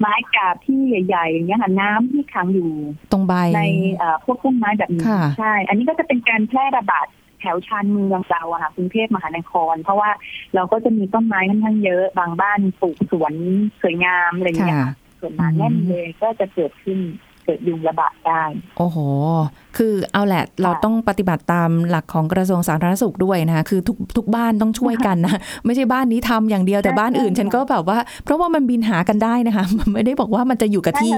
[0.00, 2.70] ไม้กาบที่ใหญ่ๆอย่างเงี้ยค่ะน้ำที่ขังอยู่
[3.12, 3.62] ตรงใบใน
[3.96, 7.06] เอ่อพวกต้นไม้แบบนี้ค่ะใช่ อันนี้ก็จะเป็นการแพร่ระบาด
[7.40, 10.10] แถวชานเมืองเราอะค่ะกรุงเทพมหานคร เพราะว่า
[10.54, 13.34] เราก็จะมีต้นไม้ค่อนข้างเยอะ บางบ้านปลูกสวน
[13.82, 16.98] สวยงามอะไรอย่างเงี้ยค่ะส่วนหนาแน่นเลยก็จะเกิดขึ้น
[17.28, 18.42] เกิดยุงระบาดได้
[18.78, 18.98] โอ้โห
[19.76, 31.16] คือเอาแหละ เราต้องปฏิบัติตามหลักของกระทรวงสาธารณสุขด้วยนะคะคือทุกทุกบ้านต้องช่วยกันนะ ไม่ใช่บ้านนี้ทำอย่างเดียวแต่ใช่บ้านอื่นใช่ฉันก็แบบว่า เพราะว่ามันบินหากันได้นะคะ มันไม่ได้บอกว่ามันจะอยู่กับที่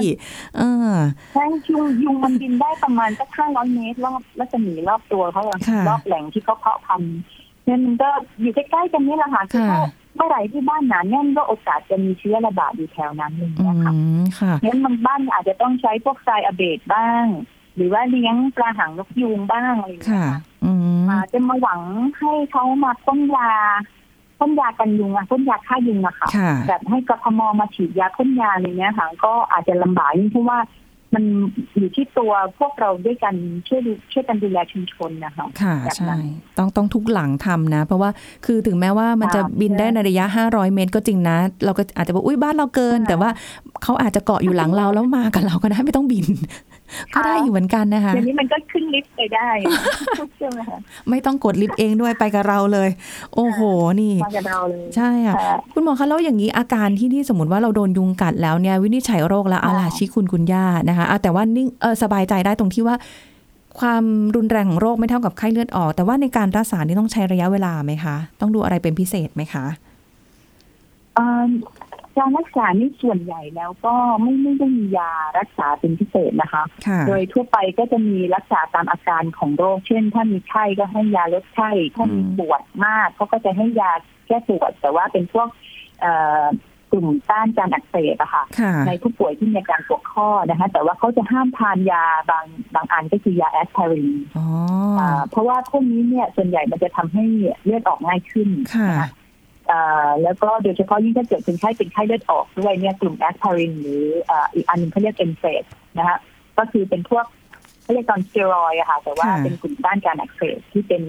[0.57, 0.93] เออ
[1.33, 7.15] ใช่ยุงยุงมันบินได้ประมาณสักห้าร้อยเมตรรอบรัศมีรอบตัวเขาอะค่ะรอบแหล่งที่เขาเพาะพันธุ์
[7.65, 8.09] เนี่ยมันก็
[8.41, 9.81] อยู่ใกล้ๆกันนี่แหละค่ะคือค่ะถ้า
[10.15, 17.25] เมื่อไหร่ที่บ้านหนาแน่นก็โอกาสจะมีเชื้อระบาดอยู่แถวนั้นอย่างอืเงี้ยค่ะมค่ะงั้นบางบ้านอาจจะต้องใช้พวกทรายอะเบดบ้าง
[17.75, 20.71] หรือว่าเลี้ยงปลาหางนกยูงบ้างอะไรอย่างเงี้ค่ะยค่ะอื
[21.03, 21.81] มอาจจะมาหวัง
[22.19, 23.51] ให้เขามาพ่นยา
[24.39, 30.59] พ่นยากันยุงอะพ่นยาฆ่ายุงอะค่ะค่ะ แบบให้กทมมาฉีดยาพ่นยาอะไรเงี้ยค่ะ ก็อาจจะลำบากยิ่งเพราะว่า
[31.13, 31.23] มัน
[31.77, 33.35] อยู่ที่ตัวพวกเราด้วยกัน
[33.67, 36.19] ช่วยดูช่วยกันดูแลชุมชนนะคะค่ะแบบนั้ใช่น
[36.57, 38.09] ต้องต้องทุกหลังทำนะ เพราะว่า
[38.45, 43.29] คือถึงแม้ว่ามันจะค่ะบินได้ในระยะ 500 เมตรก็จริงนะ เราก็อาจจะบอกอุ้ยบ้านเราเกินค่ะแต่ว่า
[43.83, 46.25] เขาอาจจะเกาะอยู่หลังเราแล้วมากับเราก็ได้ไม่ต้องบิน
[47.13, 49.49] ก็ได้อยู่เหมือนกันนะคะเดี๋ยวนี้มันก็ขึ้นลิฟต์ไปได้
[50.37, 50.77] ใช่ไหมคะ
[51.09, 52.89] ไม่ต้องกดลิฟต์เองด้วยไปกับเราเลย
[53.35, 53.59] โอ้โห
[54.01, 62.95] นี่มากับเราเลย ใช่ค่ะค่ะคุณหมอคะแล้วอย่างนี้อาการที่ที่สมมติว่าเราโดนยุงกัดแล้วเนี่ยวินิจฉัยโรคแล้วอาลาค่ะชิคุณคุณย่านะคะอะแต่ว่านิ่งเออสบายใจได้ตรงที่ว่า
[63.79, 64.03] ความ
[64.35, 69.65] รุนแรงของโรคไม่เท่ากับไข้เลือดออก แต่ว่าในการรักษานี่ต้องใช้ระยะเวลาไหมคะ ต้องดูอะไรเป็นพิเศษไหมคะ
[71.15, 71.49] เอ่อ
[72.17, 83.91] การรักษานี่ส่วนใหญ่แล้วก็ไม่ไม่ได้มียารักษาเป็นพิเศษนะคะค่ะโดยทั่วไปก็จะมีรักษาตามอาการของโรค เช่น ถ้ามีไข้ก็ให้ยาลดไข้ ถ้ามีอืมปวดมากเขาก็จะให้ยา
[84.27, 85.47] แก้ปวด แต่ว่าเป็นพวก
[86.01, 86.45] เอ่อ
[86.91, 92.45] กลุ่มต้านการอักเสบอะค่ะค่ะ ในผู้ป่วยที่มีอาการปวดข้อนะคะ แต่ว่าเขาจะห้ามทานยาบาง
[92.75, 94.45] บางอันก็คือยาแอสไพรินอ๋อ
[94.99, 97.23] อ่าเพราะว่าพวกนี้เนี่ยส่วนใหญ่มันจะทำให้
[97.63, 99.09] เลือดออกง่ายขึ้นค่ะนะคะอ่า
[100.23, 105.63] แล้วก็โดยเฉพาะยิ่งถ้าเกิดเป็นไข้เป็นไข้เลือดออกด้วยเนี่ยกลุ่มแอสไพรินหรืออ่าอีกอันหนึงเขาเรียก NSAIDs
[105.97, 106.17] นะคะ
[106.57, 107.25] ก็คือเป็นพวก
[107.83, 111.03] เขาเรียก non-steroid อะค่ะ แต่ว่าค่ะเป็นกลุ่มต้านการอักเสบที่เป็น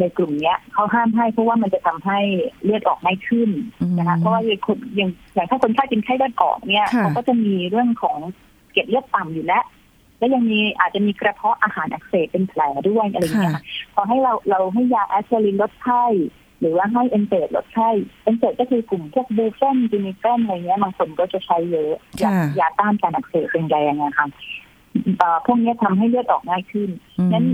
[0.00, 2.18] ในกลุ่มเนี้ยเขาห้ามให้เพราะว่ามันจะทำให้
[2.64, 3.50] เลือดออกง่ายขึ้น
[3.80, 8.18] อืมนะคะเพราะว่าอย่างคนอย่างอย่างถ้าคนไข้เป็นไข้เลือดออกเนี่ยค่ะเขาก็จะมีเรื่องของ
[8.72, 9.64] เกล็ดเลือดต่ำอยู่แล้ว
[10.18, 16.04] และยังมีอาจจะมีกระเพาะอาหารอักเสบเป็นแผลด้วยอะไรอย่างเงี้ยค่ะค่ะพอให้เราเราให้ยาแอสไพรินลดไข้
[16.62, 17.90] หรือว่าให้ NSAID ลดไข้
[18.24, 24.26] NSAID ก็คือกลุ่มพวก Brufen Junifen อะไรเงี้ยบางคนก็จะใช้เยอะยาค่ะยาต้านการอักเสบเป็นแรงนะคะ
[25.18, 27.44] เอ่อพวกเนี้ยทำให้เลือดออกง่ายขึ้นอืมงั้น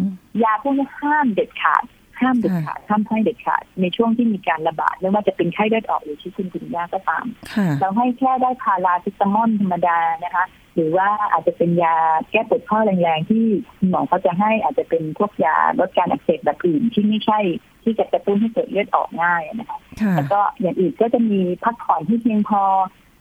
[0.44, 1.84] ยาพวกนี้ห้ามเด็ดขาด
[2.20, 10.44] ห้ามเด็ดขาดห้ามให้เด็ดขาดในช่วงที่มีการระบาดไม่ว่าจะเป็นไข้เลือดออกหรือชิคุนกุนยาก็ตามค่ะเราให้แค่ได้พาราซิตามอลธรรมดานะคะ
[10.78, 11.96] หรือว่าอาจจะเป็นยา
[12.30, 13.44] แก้ปวดข้อแรงๆ ที่
[13.78, 17.38] คุณหมอเขาจะให้อาจจะเป็นพวกยาลดการอักเสบแบบอื่นที่ไม่ใช่
[17.82, 22.62] ที่จะกระตุ้นให้เกิดเลือดออกง่ายนะคะค่ะแล้วก็อย่างอื่นก็จะมีพักผ่อนที่เพียงพอ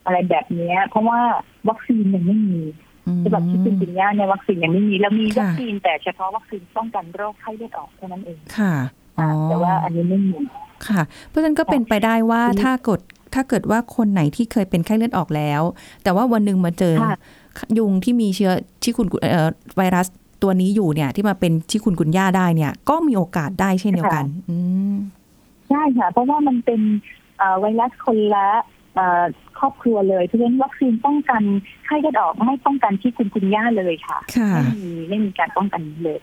[0.04, 1.20] อะไรแบบเนี้ยเพราะว่า
[1.68, 2.60] วัคซีนยังไม่มี
[3.06, 8.74] อืมสำหรับที่คุณปิญญาในยวัคซีนยังไม่มีเรามีค่ะวัคซีนแต่เฉพาะวัคซีนป้องกันโรคไข้เลือดออกเท่านั้นเองค่ะ
[9.18, 10.36] อ๋อแต่ว่าอันนี้ไม่มี
[10.88, 13.00] ค่ะ เพราะฉะนั้นก็เป็นไปได้ว่าทีนี้ถ้ากด
[13.34, 15.62] ถ้าเกิดว่าคนไหนที่เคยเป็นไข้เลือดออกแล้ว
[16.02, 17.18] แต่ว่าวันหนึ่งมาเจอค่ะ
[17.78, 20.06] ยุงที่มีเชื้อที่คุณเอ่อไวรัส
[20.42, 24.56] ตัวนี้อยู่เนี่ย ที่มาเป็นที่คุณคุณย่าได้เนี่ย ก็มีโอกาสได้เช่นเดียวกัน อื
[24.94, 24.96] ม
[25.68, 26.80] ใช่ค่ะ เพราะว่ามันเป็น
[27.38, 28.48] เอ่อไวรัสคนละ
[28.94, 29.24] เอ่อ
[29.58, 31.42] ครอบครัวเลยเพราะฉะนั้นวัคซีนป้องกัน
[31.84, 36.18] ไข้เลือดออกไม่ป้องกันที่คุณคุณย่าเลยค่ะค่ะไม่มีไม่มีการป้องกันเลย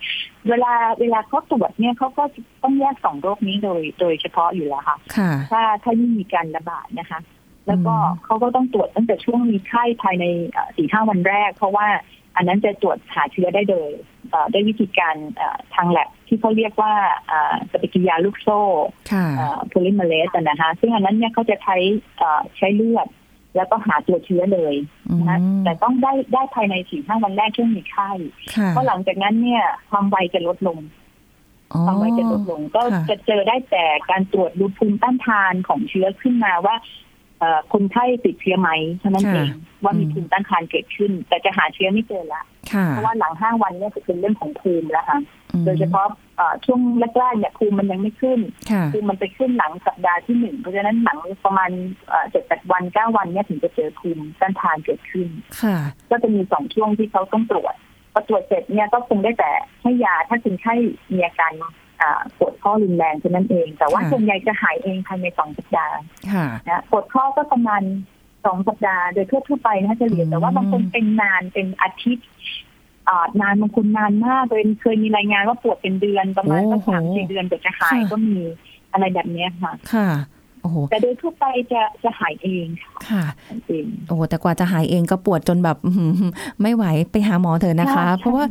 [0.50, 2.24] เวลาเวลาเขาตรวจเนี่ยเขาก็
[2.64, 7.20] ต้องแยกสองโรคนี้โดยโดยเฉพาะอยู่แล้วค่ะค่ะถ้าถ้ายิ่งมีการระบาดนะคะ
[7.68, 10.26] แล้วก็อืมเขาก็ต้องตรวจตั้งแต่ช่วงมีไข้ภายใน
[10.76, 11.88] สี่ห้าวันแรก เพราะว่า
[12.36, 13.90] อันนั้นจะตรวจหาเชื้อได้โดย
[14.30, 16.94] เอ่อด้วยวิธีการเอ่อทางแลบที่เขาเรียกว่า
[17.32, 18.62] อ่าปฏิกิริยาลูกโซ่
[19.12, 19.26] ค่ะ
[19.68, 21.78] โพลิเมเรสนะคะซึ่งอันนั้นเนี่ยเขาจะใช้
[22.18, 23.08] เอ่อใช้เลือด
[23.56, 24.76] แล้วก็หาตัวเชื้อเลย
[25.10, 28.12] อืมนะคะแต่ต้องได้ได้ภายในสี่ห้าวันแรกช่วงมีไข้
[28.56, 30.80] ค่ะเพราะหลังจากนั้นเนี่ยความไวจะลดลง
[31.74, 37.05] อ๋อความไวจะลดลงก็ค่ะจะเจอได้แต่การตรวจดูภูมิต้านทานของเชื้อขึ้นมาว่าเอ่อ
[37.74, 38.70] คนไข้ติดเชื้อไหม
[39.00, 39.50] เท่านั้นเอง
[39.84, 42.44] ว่ามีภูมิต้านทานเกิดขึ้น แต่จะหาเชื้อไม่เจอละ
[42.74, 45.20] ค่ะเพราะว่าหลังห้าวันเนี่ยจะเป็นเรื่องของภูมิแล้วค่ะ
[45.54, 46.80] อืมโดยเฉพาะเอ่อช่วง
[47.18, 48.40] แรกๆเนี่ยภูมิมันยังไม่ขึ้น
[48.72, 51.70] ค่ะภูมิมันไปขึ้นหลังสัปดาห์ที่หนึ่งเพราะฉะนั้นหลังประมาณ
[52.32, 55.28] เจ็ดแปดวันเก้าวันเนี่ยถึงจะเจอภูมิต้านทานเกิดขึ้น
[55.62, 55.78] ค่ะ
[56.10, 57.76] ก็จะมีสองช่วงที่เขาต้องตรวจ
[58.14, 60.74] พอตรวจเสร็จเนี่ยก็คงได้แต่ให้ยาถ้าคนไข้
[61.14, 61.72] มีอาการอ่า
[62.38, 65.98] ปวดข้อรุนแรงเท่านั้นเอง แต่ว่าค่ะส่วนใหญ่จะหายเองภายในสองสัปดาห์
[66.34, 67.82] ค่ะนะปวดข้อก็ประมาณ
[68.46, 72.28] สองสัปดาห์โดยทั่วๆไปนะคะเฉลี่ยอืมแต่ว่าบางคนเป็นนานเป็นอาทิตย์
[73.08, 78.38] อ่านานบางคนนานมากเลยเคยมีรายงานว่าปวดเป็นเดือนประมาณสักโอ้โหสามสี่เดือนกว่าจะหายก็มี
[78.92, 80.10] อะไรแบบเนี้ยค่ะ ค่ะ
[80.62, 83.26] โอ้โหแต่โดยทั่วไปจะจะหายเองค่ะค่ะ
[83.70, 86.32] จริงโอ้โหแต่กว่าจะหายเองก็ปวดจนแบบอื้อหือ
[86.62, 88.46] ไม่ไหวไปหาหมอเถอะนะคะใช่เพราะว่า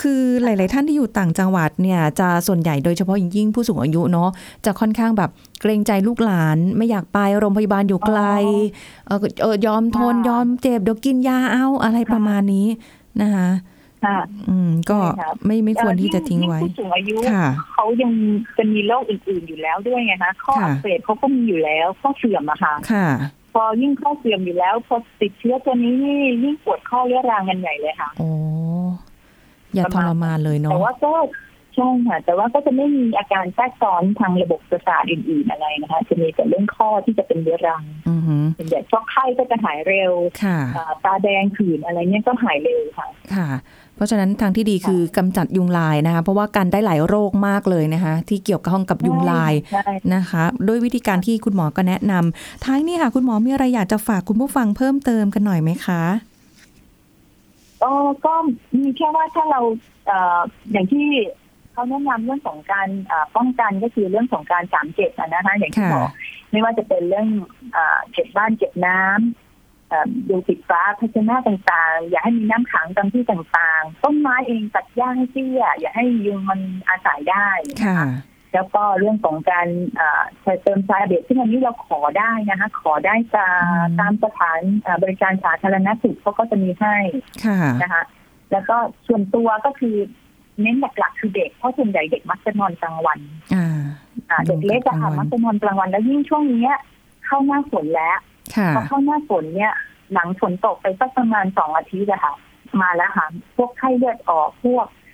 [0.00, 4.30] คือหลาย ๆ ท่านที่อยู่ต่างจังหวัดเนี่ยจะส่วนใหญ่โดยเฉพาะอย่างยิ่งผู้สูงอายุเนาะ
[4.64, 8.20] จะค่อนข้างแบบเกรงใจลูกหลานไม่อยากไปโรงพยาบาลอยู่ไกล
[9.06, 12.66] เออเออยอมทนยอมเจ็บเดี๋ยวกินยาเอาอะไรประมาณนี้
[13.22, 13.48] นะคะ
[14.04, 18.12] ค่ะอืมก็ใช่ครับไม่ไม่ควรที่จะทิ้งไว้ยิ่ผู้สูงอายุค่ะเขายัง
[18.56, 23.08] จะมีโรคอื่น ๆ อยู่แล้วด้วยไงคะข้อค่ะอักเสบเขาก็มีอยู่แล้วข้อเสื่อมอะค่ะค่ะ
[23.54, 28.28] พอยิ่งข้อเสื่อมอยู่แล้วพอติดเชื้อตัวนี้นี่ยิ่งปวดข้อเรื้อรังกันใหญ่เลยค่ะโอ้
[29.74, 31.12] อย่าทรมานเลยแต่เนาะว่าก็
[31.76, 43.48] ใช่ค่ะแต่ว่าก็จะไม่มีอาการแทรกซ้อนทางระบบประสาทอื่นๆอะไรนะคะ จะมีแต่เรื่องข้อที่จะเป็นเรื้อรังอือหือส่วนใหญ่ฟอกไข้ก็จะหายเร็วค่ะอ่าตาแดงผื่นอะไรเนี้ยก็หายเร็วค่ะ ค่ะ
[43.96, 56.02] เพราะฉะนั้นทางที่ดีคือกำจัดยุงลายนะคะ เพราะว่ากันได้หลายโรคมากเลยนะคะ ที่เกี่ยวข้องกับยุงลายใช่นะคะ ด้วยวิธีการที่คุณหมอก็แนะนำท้ายนี้ค่ะ คุณหมอมีอะไรอยากจะฝากคุณผู้ฟังเพิ่มเติมกันหน่อยไหมคะ
[57.80, 58.34] เออก็
[58.78, 59.60] มีแค่ว่าถ้าเรา
[60.06, 60.40] เอ่อ
[60.72, 61.06] อย่างที่
[61.72, 66.10] เขาแนะนำเรื่องของการอ่าป้องกันก็คือเรื่องของการสามเจ็บอะนะคะอย่างที่ค่ะบอก
[66.50, 67.28] ไม่ว่าจะเป็นเรื่อง
[67.76, 77.48] อ่าเจ็บบ้านเจ็บน้ำเอ่อดูปิดฟ้าภาชนะต่างๆ อย่าให้มีน้ำขังตามที่ต่างๆ ต้นไม้เองตัดหญ้าให้เตี้ยอย่าให้ยุงมันอาศัยได้
[77.84, 78.00] ค่ะ
[78.54, 79.68] แล้วก็เรื่องของการ
[80.00, 80.22] อ่า
[80.62, 86.96] เติมทรายเบรซึ่งอันนี้เราขอได้นะคะ ขอได้ตามอืมตามสถานอ่าบริการสาธารณสุขเขาก็จะมีให้
[87.44, 88.02] ค่ะนะคะ
[88.52, 89.96] แล้วก็ส่วนตัวก็คือ
[90.60, 93.18] เน้นหลักๆคือเด็กเพราะส่วนใหญ่เด็กมักจะนอนกลางวัน
[93.54, 93.66] อ่า
[94.30, 96.74] อ่าเด็กเล็กอะค่ะนอนกลางวันมักจะนอนกลางวันแล้วยิ่งช่วงเนี้ย
[97.26, 98.16] เข้าหน้าฝนแล้ว
[98.56, 99.72] ค่ะพอเข้าหน้าฝนเนี่ย
[100.12, 102.34] หลังฝนตกไปสักประมาณสองอาทิตย์อะค่ะ
[102.80, 105.09] มาแล้วค่ะพวกไข้เลือดออกพวกเอ่อ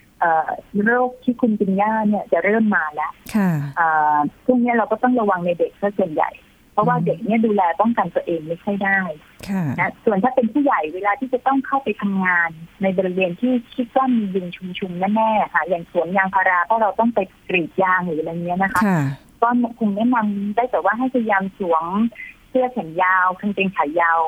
[0.84, 6.30] โรคที่คุณกินย่าเนี่ยจะเริ่มมาแล้วค่ะอ่าช่วงเนี้ยเราก็ต้องระวังในเด็กซะส่วนใหญ่
[6.72, 9.00] เพราะว่าอืมเด็กเนี่ยดูแลป้องกันตัวเองไม่ค่อยได้
[9.48, 12.50] ค่ะนะส่วนถ้าเป็นผู้ใหญ่เวลาที่จะต้องเข้าไปทำงาน
[12.82, 14.46] ในบริเวณที่คิดว่ามียุง
[14.78, 19.00] ชุมๆแน่ๆค่ะ อย่างสวนยางพาราเพราะเราต้องไปกรีดยางหรืออะไรเงี้ยนะคะค่ะ
[19.42, 19.48] ก็
[19.78, 21.84] คงแนะนำได้แต่ว่าให้พยายามสวม
[22.35, 24.18] เสื้อแขนยาวกางเกงขายาว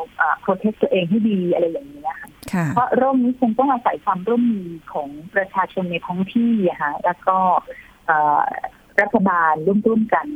[0.42, 7.36] โปรเทคตัวเองให้ดีอะไรอย่างนี้นะคะค่ะเพราะโรคนี้คงต้องอาศัยความร่วมมือของประชาชนในท้องที่อะค่ะแล้วก็
[8.06, 8.40] เอ่อ
[9.00, 10.26] รัฐบาลร่วมๆกัน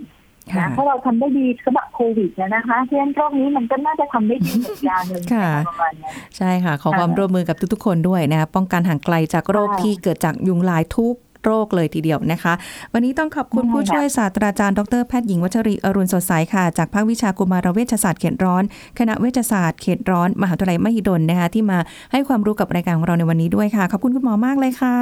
[0.52, 12.52] ค่ะนะเพราะเราทำได้ดีสำหรับโควิดนะนะคะเพราะฉะนั้นโรคนี้มันก็น่าจะทำได้ดีเหมือนกันเลยค่ะประมาณนั้นใช่ค่ะ ขอค่ะความร่วมมือกับทุกๆ คนด้วยนะคะป้องกันห่างไกลจากโรคค่ะที่เกิดจากยุงลายทุก โรคเลยทีเดียวนะคะ
[12.92, 18.62] วันนี้ต้องขอบคุณใช่ค่ะผู้ช่วยศาสตราจารย์ดรแพทย์หญิงวัชรีอรุณสดใสค่ะ จากภาควิชากุมารเวชศาสตร์เขตร้อน
[18.98, 21.78] คณะเวชศาสตร์เขตร้อน มหาวิทยาลัยมหิดลนะคะที่มา
[22.12, 24.96] ให้ความรู้กับรายการของเราในวันนี้ด้วยค่ะ ขอบคุณคุณหมอมากเลยค่ะ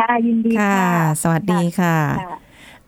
[0.00, 0.88] ค่ะยินดีค่ะค่ะ
[1.22, 2.38] สวัสดีค่ะค่ะ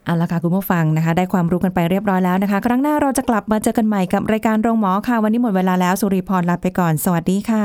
[0.05, 7.65] เอาละค่ะคุณผู้ฟังนะคะ ได้ความรู้กันไปเรียบร้อยแล้วนะคะ ครั้งหน้าเราจะกลับมาเจอกันใหม่กับรายการโรงหมอค่ะ วันนี้หมดเวลาแล้วสุริพรลาไปก่อน สวัสดีค่ะ